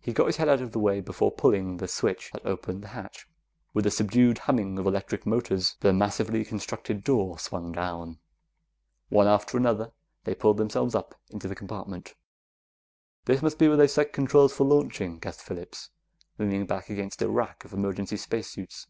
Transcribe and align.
He 0.00 0.14
got 0.14 0.28
his 0.28 0.38
head 0.38 0.48
out 0.48 0.62
of 0.62 0.72
the 0.72 0.78
way 0.78 1.02
before 1.02 1.30
pulling 1.30 1.76
the 1.76 1.88
switch 1.88 2.30
that 2.32 2.46
opened 2.46 2.82
the 2.82 2.88
hatch. 2.96 3.28
With 3.74 3.84
a 3.84 3.90
subdued 3.90 4.38
humming 4.38 4.78
of 4.78 4.86
electric 4.86 5.26
motors, 5.26 5.76
the 5.80 5.92
massively 5.92 6.42
constructed 6.42 7.04
door 7.04 7.38
swung 7.38 7.70
down. 7.72 8.18
One 9.10 9.26
after 9.26 9.58
another, 9.58 9.92
they 10.24 10.34
pulled 10.34 10.56
themselves 10.56 10.94
up 10.94 11.20
into 11.28 11.48
the 11.48 11.54
compartment. 11.54 12.14
"This 13.26 13.42
must 13.42 13.58
be 13.58 13.68
where 13.68 13.76
they 13.76 13.88
set 13.88 14.14
controls 14.14 14.54
for 14.54 14.64
launching," 14.64 15.18
guessed 15.18 15.42
Phillips, 15.42 15.90
leaning 16.38 16.64
back 16.64 16.88
against 16.88 17.20
a 17.20 17.28
rack 17.28 17.62
of 17.66 17.74
emergency 17.74 18.16
spacesuits. 18.16 18.86